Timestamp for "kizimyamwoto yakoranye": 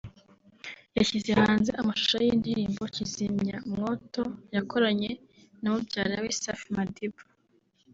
2.93-5.11